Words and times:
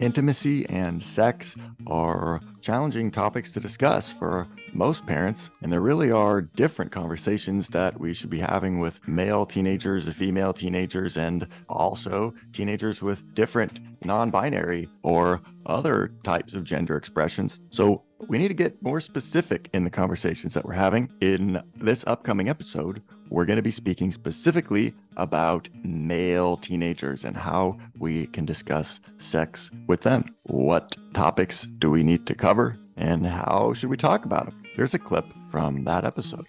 Intimacy 0.00 0.64
and 0.70 1.02
sex 1.02 1.54
are 1.86 2.40
challenging 2.62 3.10
topics 3.10 3.52
to 3.52 3.60
discuss 3.60 4.10
for 4.10 4.46
most 4.72 5.04
parents, 5.04 5.50
and 5.60 5.70
there 5.70 5.82
really 5.82 6.10
are 6.10 6.40
different 6.40 6.90
conversations 6.90 7.68
that 7.68 8.00
we 8.00 8.14
should 8.14 8.30
be 8.30 8.38
having 8.38 8.80
with 8.80 9.06
male 9.06 9.44
teenagers, 9.44 10.08
female 10.14 10.54
teenagers, 10.54 11.18
and 11.18 11.46
also 11.68 12.32
teenagers 12.54 13.02
with 13.02 13.34
different 13.34 13.78
non 14.02 14.30
binary 14.30 14.88
or 15.02 15.42
other 15.66 16.12
types 16.24 16.54
of 16.54 16.64
gender 16.64 16.96
expressions. 16.96 17.58
So, 17.68 18.02
we 18.28 18.38
need 18.38 18.48
to 18.48 18.54
get 18.54 18.82
more 18.82 19.00
specific 19.00 19.68
in 19.72 19.84
the 19.84 19.90
conversations 19.90 20.54
that 20.54 20.64
we're 20.64 20.72
having. 20.72 21.10
In 21.20 21.62
this 21.76 22.04
upcoming 22.06 22.48
episode, 22.48 23.02
we're 23.28 23.44
going 23.44 23.56
to 23.56 23.62
be 23.62 23.70
speaking 23.70 24.12
specifically 24.12 24.92
about 25.16 25.68
male 25.82 26.56
teenagers 26.56 27.24
and 27.24 27.36
how 27.36 27.78
we 27.98 28.26
can 28.28 28.44
discuss 28.44 29.00
sex 29.18 29.70
with 29.86 30.02
them. 30.02 30.34
What 30.44 30.96
topics 31.14 31.62
do 31.62 31.90
we 31.90 32.02
need 32.02 32.26
to 32.26 32.34
cover 32.34 32.76
and 32.96 33.26
how 33.26 33.72
should 33.74 33.90
we 33.90 33.96
talk 33.96 34.24
about 34.24 34.46
them? 34.46 34.62
Here's 34.74 34.94
a 34.94 34.98
clip 34.98 35.26
from 35.50 35.84
that 35.84 36.04
episode. 36.04 36.46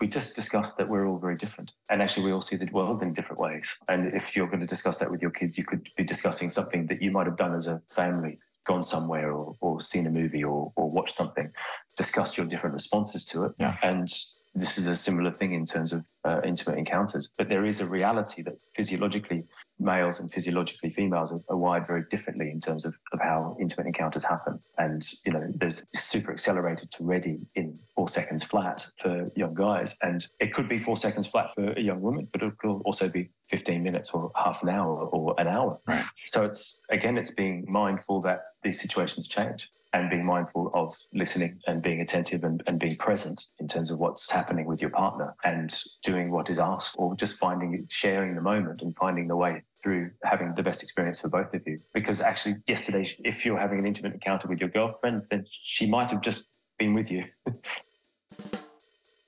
We 0.00 0.08
just 0.08 0.34
discussed 0.34 0.76
that 0.78 0.88
we're 0.88 1.06
all 1.06 1.18
very 1.18 1.36
different. 1.36 1.72
And 1.88 2.02
actually, 2.02 2.26
we 2.26 2.32
all 2.32 2.40
see 2.40 2.56
the 2.56 2.68
world 2.72 3.02
in 3.02 3.14
different 3.14 3.40
ways. 3.40 3.72
And 3.88 4.12
if 4.12 4.34
you're 4.34 4.48
going 4.48 4.60
to 4.60 4.66
discuss 4.66 4.98
that 4.98 5.10
with 5.10 5.22
your 5.22 5.30
kids, 5.30 5.56
you 5.56 5.64
could 5.64 5.88
be 5.96 6.02
discussing 6.02 6.48
something 6.48 6.86
that 6.88 7.00
you 7.00 7.12
might 7.12 7.26
have 7.26 7.36
done 7.36 7.54
as 7.54 7.68
a 7.68 7.80
family 7.88 8.38
gone 8.64 8.82
somewhere 8.82 9.32
or, 9.32 9.56
or 9.60 9.80
seen 9.80 10.06
a 10.06 10.10
movie 10.10 10.44
or, 10.44 10.72
or 10.76 10.90
watched 10.90 11.14
something, 11.14 11.50
discuss 11.96 12.36
your 12.36 12.46
different 12.46 12.74
responses 12.74 13.24
to 13.26 13.44
it. 13.44 13.52
Yeah. 13.58 13.76
And 13.82 14.08
this 14.54 14.76
is 14.76 14.86
a 14.86 14.94
similar 14.94 15.30
thing 15.30 15.54
in 15.54 15.64
terms 15.64 15.92
of 15.92 16.06
uh, 16.24 16.40
intimate 16.44 16.78
encounters. 16.78 17.32
But 17.38 17.48
there 17.48 17.64
is 17.64 17.80
a 17.80 17.86
reality 17.86 18.42
that 18.42 18.54
physiologically, 18.74 19.44
males 19.78 20.20
and 20.20 20.30
physiologically 20.30 20.90
females 20.90 21.32
are, 21.32 21.40
are, 21.48 21.56
wired 21.56 21.86
very 21.86 22.04
differently 22.10 22.50
in 22.50 22.60
terms 22.60 22.84
of, 22.84 22.94
of 23.12 23.20
how 23.20 23.56
intimate 23.58 23.86
encounters 23.86 24.24
happen. 24.24 24.60
And, 24.78 25.06
you 25.24 25.32
know, 25.32 25.46
there's 25.54 25.84
super 25.94 26.32
accelerated 26.32 26.90
to 26.92 27.04
ready 27.04 27.38
in 27.54 27.78
four 27.94 28.08
seconds 28.08 28.42
flat 28.42 28.86
for 28.98 29.30
young 29.36 29.54
guys. 29.54 29.96
And 30.02 30.26
it 30.40 30.52
could 30.52 30.68
be 30.68 30.78
four 30.78 30.96
seconds 30.96 31.26
flat 31.26 31.54
for 31.54 31.72
a 31.72 31.80
young 31.80 32.00
woman, 32.00 32.28
but 32.32 32.42
it 32.42 32.56
could 32.58 32.80
also 32.84 33.08
be 33.08 33.30
15 33.50 33.82
minutes 33.82 34.10
or 34.10 34.30
half 34.34 34.62
an 34.62 34.70
hour 34.70 35.06
or 35.06 35.34
an 35.38 35.48
hour. 35.48 35.78
Right. 35.86 36.04
So 36.26 36.44
it's, 36.44 36.84
again, 36.90 37.18
it's 37.18 37.32
being 37.32 37.64
mindful 37.68 38.22
that 38.22 38.42
these 38.62 38.80
situations 38.80 39.28
change 39.28 39.68
and 39.92 40.08
being 40.08 40.24
mindful 40.24 40.70
of 40.74 40.96
listening 41.12 41.60
and 41.66 41.82
being 41.82 42.00
attentive 42.00 42.44
and, 42.44 42.62
and 42.66 42.80
being 42.80 42.96
present 42.96 43.44
in 43.58 43.68
terms 43.68 43.90
of 43.90 43.98
what's 43.98 44.30
happening 44.30 44.66
with 44.66 44.80
your 44.80 44.90
partner 44.90 45.34
and 45.44 45.82
doing 46.02 46.30
what 46.30 46.48
is 46.48 46.58
asked 46.58 46.94
or 46.98 47.14
just 47.14 47.36
finding 47.36 47.86
sharing 47.90 48.34
the 48.34 48.40
moment 48.40 48.80
and 48.80 48.96
finding 48.96 49.28
the 49.28 49.36
way 49.36 49.62
through 49.82 50.10
having 50.24 50.54
the 50.54 50.62
best 50.62 50.82
experience 50.82 51.18
for 51.20 51.28
both 51.28 51.52
of 51.54 51.62
you 51.66 51.78
because 51.92 52.20
actually 52.20 52.56
yesterday 52.66 53.04
if 53.24 53.44
you're 53.44 53.58
having 53.58 53.78
an 53.78 53.86
intimate 53.86 54.12
encounter 54.12 54.48
with 54.48 54.60
your 54.60 54.68
girlfriend 54.68 55.22
then 55.30 55.44
she 55.50 55.86
might 55.86 56.10
have 56.10 56.20
just 56.20 56.48
been 56.78 56.94
with 56.94 57.10
you 57.10 57.24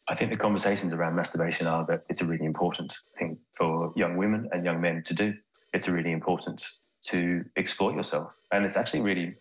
I 0.07 0.15
think 0.15 0.31
the 0.31 0.37
conversations 0.37 0.93
around 0.93 1.15
masturbation 1.15 1.67
are 1.67 1.85
that 1.87 2.03
it's 2.11 2.21
a 2.21 2.27
really 2.27 2.45
important 2.45 2.95
thing 3.19 3.39
for 3.53 3.93
young 3.97 4.17
women 4.17 4.49
and 4.53 4.63
young 4.65 4.81
men 4.81 5.03
to 5.05 5.15
do. 5.15 5.35
It's 5.73 5.89
a 5.89 5.93
really 5.93 6.13
important 6.13 6.67
to 7.07 7.45
explore 7.57 7.93
yourself. 7.93 8.35
And 8.53 8.67
it's 8.67 8.77
actually 8.77 9.01
really, 9.01 9.35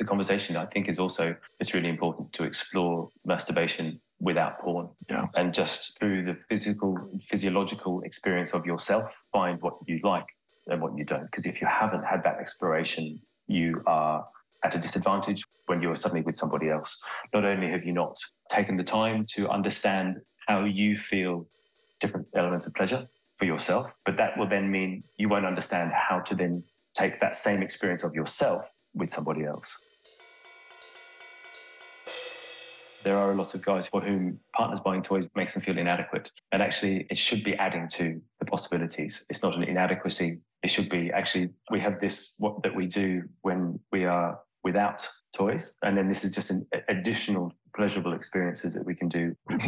the 0.00 0.04
conversation 0.04 0.56
I 0.56 0.66
think 0.66 0.88
is 0.88 0.98
also 0.98 1.36
it's 1.60 1.74
really 1.74 1.88
important 1.88 2.32
to 2.34 2.44
explore 2.44 3.10
masturbation 3.24 4.00
without 4.18 4.58
porn 4.58 4.88
yeah. 5.08 5.26
and 5.34 5.54
just 5.54 5.98
through 5.98 6.24
the 6.24 6.34
physical 6.34 6.98
physiological 7.20 8.02
experience 8.02 8.52
of 8.52 8.66
yourself 8.66 9.14
find 9.32 9.60
what 9.62 9.74
you 9.86 9.98
like 10.02 10.26
and 10.70 10.80
what 10.80 10.96
you 10.96 11.04
don't 11.04 11.24
because 11.24 11.46
if 11.46 11.60
you 11.60 11.66
haven't 11.66 12.04
had 12.04 12.22
that 12.24 12.38
exploration 12.38 13.20
you 13.46 13.82
are 13.86 14.24
at 14.64 14.74
a 14.74 14.78
disadvantage 14.78 15.44
when 15.66 15.82
you're 15.82 15.94
suddenly 15.94 16.22
with 16.22 16.36
somebody 16.36 16.68
else 16.68 17.00
not 17.34 17.44
only 17.44 17.68
have 17.68 17.84
you 17.84 17.92
not 17.92 18.16
taken 18.50 18.76
the 18.76 18.84
time 18.84 19.26
to 19.34 19.48
understand 19.48 20.16
how 20.46 20.64
you 20.64 20.96
feel 20.96 21.46
different 22.00 22.26
elements 22.34 22.66
of 22.66 22.74
pleasure 22.74 23.06
for 23.34 23.44
yourself 23.44 23.94
but 24.04 24.16
that 24.16 24.36
will 24.38 24.46
then 24.46 24.70
mean 24.70 25.02
you 25.16 25.28
won't 25.28 25.46
understand 25.46 25.92
how 25.92 26.20
to 26.20 26.34
then 26.34 26.62
take 26.94 27.20
that 27.20 27.36
same 27.36 27.62
experience 27.62 28.02
of 28.02 28.14
yourself 28.14 28.70
with 28.94 29.10
somebody 29.10 29.44
else 29.44 29.76
there 33.02 33.16
are 33.16 33.32
a 33.32 33.34
lot 33.34 33.54
of 33.54 33.62
guys 33.62 33.86
for 33.86 34.00
whom 34.00 34.38
partners 34.54 34.80
buying 34.80 35.02
toys 35.02 35.28
makes 35.34 35.54
them 35.54 35.62
feel 35.62 35.78
inadequate. 35.78 36.30
And 36.52 36.62
actually, 36.62 37.06
it 37.10 37.16
should 37.16 37.42
be 37.42 37.54
adding 37.54 37.88
to 37.92 38.20
the 38.38 38.44
possibilities. 38.44 39.24
It's 39.30 39.42
not 39.42 39.56
an 39.56 39.62
inadequacy. 39.62 40.42
It 40.62 40.68
should 40.68 40.88
be 40.88 41.10
actually, 41.10 41.50
we 41.70 41.80
have 41.80 42.00
this, 42.00 42.34
what 42.38 42.62
that 42.62 42.74
we 42.74 42.86
do 42.86 43.22
when 43.42 43.80
we 43.92 44.04
are 44.04 44.38
without 44.62 45.08
toys. 45.34 45.76
And 45.82 45.96
then 45.96 46.08
this 46.08 46.24
is 46.24 46.32
just 46.32 46.50
an 46.50 46.66
additional 46.88 47.52
pleasurable 47.74 48.12
experiences 48.12 48.74
that 48.74 48.84
we 48.84 48.94
can 48.94 49.08
do. 49.08 49.34
and 49.50 49.60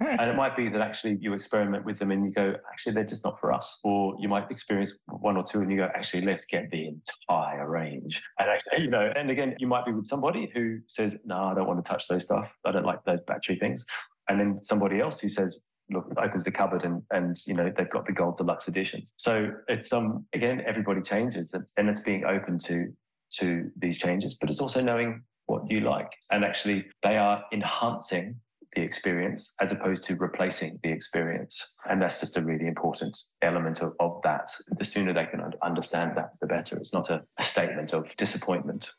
it 0.00 0.36
might 0.36 0.56
be 0.56 0.68
that 0.68 0.80
actually 0.80 1.18
you 1.20 1.34
experiment 1.34 1.84
with 1.84 1.98
them 1.98 2.10
and 2.10 2.24
you 2.24 2.32
go, 2.32 2.54
actually, 2.70 2.92
they're 2.92 3.04
just 3.04 3.24
not 3.24 3.38
for 3.38 3.52
us. 3.52 3.80
Or 3.84 4.16
you 4.20 4.28
might 4.28 4.50
experience 4.50 5.00
one 5.06 5.36
or 5.36 5.42
two 5.42 5.60
and 5.60 5.70
you 5.70 5.78
go, 5.78 5.88
actually, 5.94 6.24
let's 6.24 6.46
get 6.46 6.70
the 6.70 6.86
entire 6.86 7.68
range. 7.68 8.22
And 8.38 8.48
actually, 8.48 8.84
you 8.84 8.90
know, 8.90 9.12
and 9.14 9.30
again, 9.30 9.56
you 9.58 9.66
might 9.66 9.84
be 9.84 9.92
with 9.92 10.06
somebody 10.06 10.50
who 10.54 10.78
says, 10.86 11.18
no, 11.24 11.44
I 11.44 11.54
don't 11.54 11.66
want 11.66 11.84
to 11.84 11.88
touch 11.88 12.08
those 12.08 12.24
stuff. 12.24 12.50
I 12.64 12.72
don't 12.72 12.86
like 12.86 13.04
those 13.04 13.20
battery 13.26 13.56
things. 13.56 13.84
And 14.28 14.38
then 14.38 14.62
somebody 14.62 15.00
else 15.00 15.20
who 15.20 15.28
says, 15.28 15.60
look 15.90 16.06
opens 16.16 16.44
the 16.44 16.50
cupboard 16.50 16.84
and 16.84 17.02
and 17.10 17.36
you 17.46 17.54
know 17.54 17.72
they've 17.76 17.90
got 17.90 18.06
the 18.06 18.12
gold 18.12 18.36
deluxe 18.36 18.68
editions 18.68 19.12
so 19.16 19.52
it's 19.68 19.92
um 19.92 20.24
again 20.34 20.62
everybody 20.66 21.00
changes 21.00 21.54
and 21.76 21.88
it's 21.88 22.00
being 22.00 22.24
open 22.24 22.58
to 22.58 22.92
to 23.30 23.70
these 23.76 23.98
changes 23.98 24.34
but 24.34 24.50
it's 24.50 24.60
also 24.60 24.80
knowing 24.80 25.22
what 25.50 25.70
you 25.70 25.80
like. 25.80 26.12
And 26.30 26.44
actually, 26.44 26.86
they 27.02 27.18
are 27.18 27.42
enhancing 27.52 28.36
the 28.74 28.82
experience 28.82 29.52
as 29.60 29.72
opposed 29.72 30.04
to 30.04 30.14
replacing 30.14 30.78
the 30.84 30.90
experience. 30.90 31.76
And 31.88 32.00
that's 32.00 32.20
just 32.20 32.36
a 32.36 32.40
really 32.40 32.68
important 32.68 33.18
element 33.42 33.82
of, 33.82 33.92
of 33.98 34.22
that. 34.22 34.48
The 34.78 34.84
sooner 34.84 35.12
they 35.12 35.26
can 35.26 35.42
understand 35.60 36.16
that, 36.16 36.30
the 36.40 36.46
better. 36.46 36.76
It's 36.76 36.94
not 36.94 37.10
a, 37.10 37.22
a 37.38 37.42
statement 37.42 37.92
of 37.92 38.14
disappointment. 38.16 38.92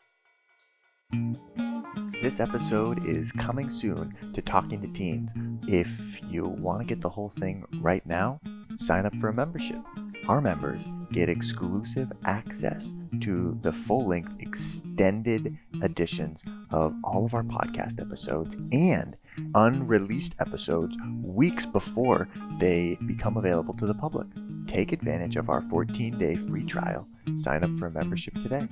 This 2.21 2.39
episode 2.39 2.99
is 3.05 3.31
coming 3.31 3.69
soon 3.69 4.13
to 4.33 4.41
Talking 4.41 4.81
to 4.81 4.87
Teens. 4.89 5.33
If 5.67 6.21
you 6.31 6.47
want 6.47 6.81
to 6.81 6.85
get 6.85 7.01
the 7.01 7.09
whole 7.09 7.29
thing 7.29 7.65
right 7.79 8.05
now, 8.05 8.39
sign 8.75 9.05
up 9.05 9.15
for 9.15 9.29
a 9.29 9.33
membership. 9.33 9.81
Our 10.27 10.41
members 10.41 10.87
get 11.11 11.29
exclusive 11.29 12.11
access 12.25 12.93
to 13.21 13.53
the 13.61 13.73
full 13.73 14.07
length 14.07 14.33
extended 14.39 15.57
editions 15.83 16.43
of 16.71 16.95
all 17.03 17.25
of 17.25 17.33
our 17.33 17.43
podcast 17.43 18.01
episodes 18.01 18.57
and 18.71 19.17
unreleased 19.55 20.35
episodes 20.39 20.95
weeks 21.21 21.65
before 21.65 22.29
they 22.59 22.97
become 23.05 23.37
available 23.37 23.73
to 23.75 23.85
the 23.85 23.95
public. 23.95 24.27
Take 24.67 24.91
advantage 24.91 25.35
of 25.35 25.49
our 25.49 25.61
14 25.61 26.17
day 26.17 26.35
free 26.35 26.65
trial. 26.65 27.07
Sign 27.35 27.63
up 27.63 27.75
for 27.77 27.87
a 27.87 27.91
membership 27.91 28.33
today. 28.35 28.67